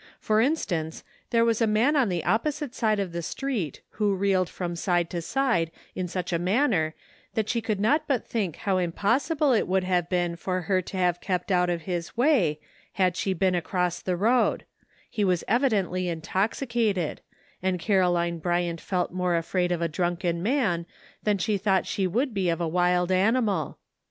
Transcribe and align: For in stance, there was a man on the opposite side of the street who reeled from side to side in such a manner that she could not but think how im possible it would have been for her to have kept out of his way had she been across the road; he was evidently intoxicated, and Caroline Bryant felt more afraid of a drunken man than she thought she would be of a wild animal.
For 0.19 0.41
in 0.41 0.55
stance, 0.55 1.03
there 1.29 1.45
was 1.45 1.61
a 1.61 1.67
man 1.67 1.95
on 1.95 2.09
the 2.09 2.23
opposite 2.23 2.73
side 2.73 2.99
of 2.99 3.11
the 3.11 3.21
street 3.21 3.81
who 3.91 4.15
reeled 4.15 4.49
from 4.49 4.75
side 4.75 5.11
to 5.11 5.21
side 5.21 5.69
in 5.93 6.07
such 6.07 6.33
a 6.33 6.39
manner 6.39 6.95
that 7.35 7.47
she 7.49 7.61
could 7.61 7.79
not 7.79 8.07
but 8.07 8.25
think 8.25 8.55
how 8.55 8.79
im 8.79 8.93
possible 8.93 9.53
it 9.53 9.67
would 9.67 9.83
have 9.83 10.09
been 10.09 10.35
for 10.37 10.61
her 10.61 10.81
to 10.81 10.97
have 10.97 11.21
kept 11.21 11.51
out 11.51 11.69
of 11.69 11.83
his 11.83 12.17
way 12.17 12.59
had 12.93 13.15
she 13.15 13.31
been 13.33 13.53
across 13.53 14.01
the 14.01 14.17
road; 14.17 14.65
he 15.07 15.23
was 15.23 15.43
evidently 15.47 16.07
intoxicated, 16.07 17.21
and 17.61 17.79
Caroline 17.79 18.39
Bryant 18.39 18.81
felt 18.81 19.13
more 19.13 19.35
afraid 19.35 19.71
of 19.71 19.83
a 19.83 19.87
drunken 19.87 20.41
man 20.41 20.87
than 21.21 21.37
she 21.37 21.59
thought 21.59 21.85
she 21.85 22.07
would 22.07 22.33
be 22.33 22.49
of 22.49 22.59
a 22.59 22.67
wild 22.67 23.11
animal. 23.11 23.77